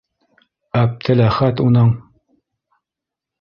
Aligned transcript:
Әптеләхәт 0.79 1.61
уның: 1.67 1.93